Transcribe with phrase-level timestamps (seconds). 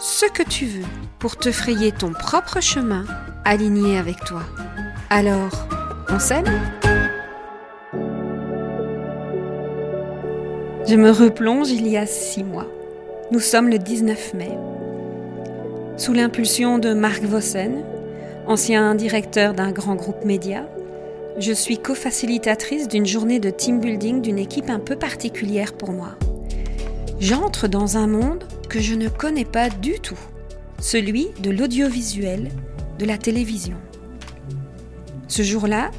[0.00, 0.86] ce que tu veux
[1.18, 3.04] pour te frayer ton propre chemin
[3.44, 4.40] aligné avec toi.
[5.10, 5.68] Alors,
[6.08, 6.46] on s'aime
[10.88, 12.66] Je me replonge il y a six mois.
[13.30, 14.58] Nous sommes le 19 mai.
[15.98, 17.84] Sous l'impulsion de Marc Vossen,
[18.46, 20.66] ancien directeur d'un grand groupe média,
[21.38, 26.16] je suis co-facilitatrice d'une journée de team building d'une équipe un peu particulière pour moi.
[27.20, 30.18] J'entre dans un monde que je ne connais pas du tout,
[30.78, 32.52] celui de l'audiovisuel,
[33.00, 33.76] de la télévision.
[35.26, 35.90] Ce jour-là,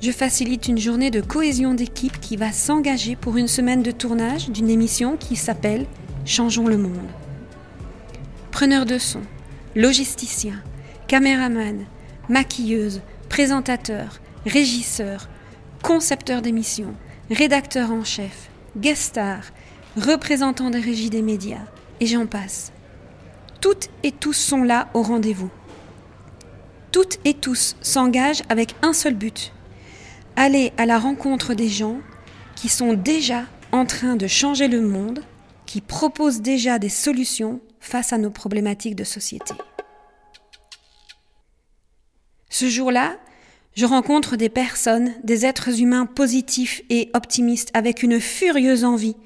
[0.00, 4.48] je facilite une journée de cohésion d'équipe qui va s'engager pour une semaine de tournage
[4.48, 5.84] d'une émission qui s'appelle
[6.24, 7.06] Changeons le monde.
[8.50, 9.20] Preneur de son,
[9.76, 10.62] logisticien,
[11.06, 11.84] caméraman,
[12.30, 15.28] maquilleuse, présentateur, régisseur,
[15.82, 16.94] concepteur d'émission,
[17.30, 19.42] rédacteur en chef, guest star,
[19.98, 21.66] représentant des régies des médias,
[22.00, 22.72] et j'en passe.
[23.60, 25.50] Toutes et tous sont là au rendez-vous.
[26.92, 29.52] Toutes et tous s'engagent avec un seul but,
[30.34, 31.98] aller à la rencontre des gens
[32.56, 35.22] qui sont déjà en train de changer le monde,
[35.66, 39.54] qui proposent déjà des solutions face à nos problématiques de société.
[42.48, 43.16] Ce jour-là,
[43.74, 49.16] je rencontre des personnes, des êtres humains positifs et optimistes avec une furieuse envie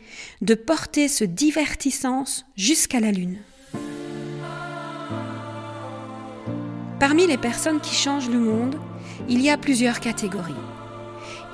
[0.42, 3.38] de porter ce divertissance jusqu'à la Lune.
[7.00, 8.76] Parmi les personnes qui changent le monde,
[9.28, 10.52] il y a plusieurs catégories.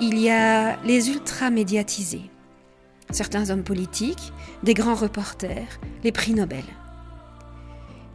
[0.01, 2.31] Il y a les ultra-médiatisés,
[3.11, 6.65] certains hommes politiques, des grands reporters, les prix Nobel.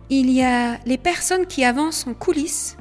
[0.10, 2.78] Il y a les personnes qui avancent en coulisses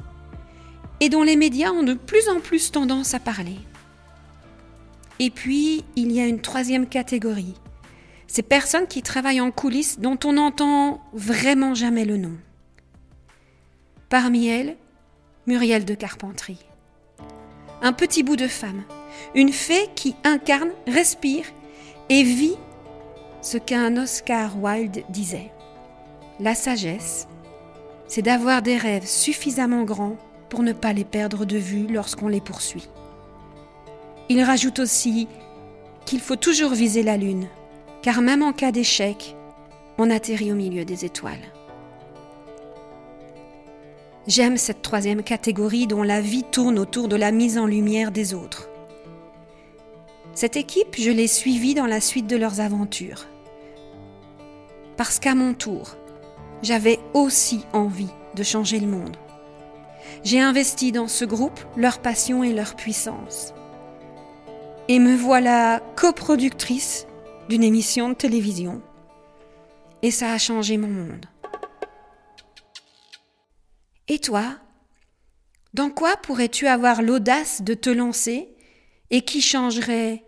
[0.99, 3.57] et dont les médias ont de plus en plus tendance à parler.
[5.19, 7.55] Et puis, il y a une troisième catégorie,
[8.27, 12.37] ces personnes qui travaillent en coulisses dont on n'entend vraiment jamais le nom.
[14.09, 14.75] Parmi elles,
[15.47, 16.57] Muriel de Carpentry.
[17.81, 18.83] Un petit bout de femme,
[19.35, 21.45] une fée qui incarne, respire
[22.09, 22.57] et vit
[23.41, 25.51] ce qu'un Oscar Wilde disait.
[26.39, 27.27] La sagesse,
[28.07, 30.17] c'est d'avoir des rêves suffisamment grands
[30.49, 32.89] pour ne pas les perdre de vue lorsqu'on les poursuit.
[34.29, 35.27] Il rajoute aussi
[36.05, 37.47] qu'il faut toujours viser la Lune,
[38.01, 39.35] car même en cas d'échec,
[39.97, 41.51] on atterrit au milieu des étoiles.
[44.27, 48.33] J'aime cette troisième catégorie dont la vie tourne autour de la mise en lumière des
[48.33, 48.69] autres.
[50.33, 53.27] Cette équipe, je l'ai suivie dans la suite de leurs aventures.
[54.97, 55.95] Parce qu'à mon tour,
[56.63, 59.15] j'avais aussi envie de changer le monde.
[60.23, 63.53] J'ai investi dans ce groupe leur passion et leur puissance.
[64.87, 67.07] Et me voilà coproductrice
[67.49, 68.81] d'une émission de télévision.
[70.01, 71.25] Et ça a changé mon monde.
[74.07, 74.59] Et toi
[75.73, 78.55] Dans quoi pourrais-tu avoir l'audace de te lancer
[79.09, 80.23] et qui changerait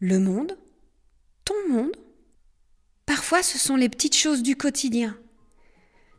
[0.00, 0.58] le monde
[1.44, 1.96] Ton monde?
[3.06, 5.16] Parfois ce sont les petites choses du quotidien.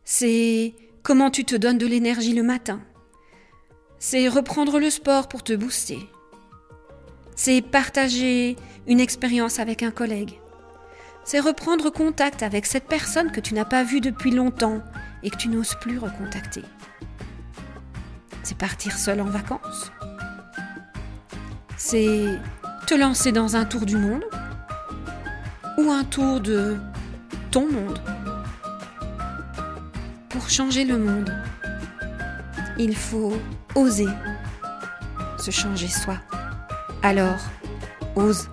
[0.04, 0.74] C'est
[1.08, 2.82] comment tu te donnes de l'énergie le matin?
[3.98, 6.00] C'est reprendre le sport pour te booster.
[7.34, 8.58] C'est partager
[8.88, 10.38] une expérience avec un collègue.
[11.24, 14.82] C'est reprendre contact avec cette personne que tu n'as pas vue depuis longtemps
[15.24, 16.64] et que tu n'oses plus recontacter.
[18.44, 19.94] C'est partir seul en vacances.
[21.78, 22.38] C'est
[22.86, 24.26] te lancer dans un tour du monde
[25.78, 26.76] ou un tour de
[27.50, 28.02] ton monde.
[30.38, 31.34] Pour changer le monde,
[32.78, 33.34] il faut
[33.74, 34.06] oser
[35.40, 36.18] se changer soi.
[37.02, 37.40] Alors,
[38.16, 38.48] ose.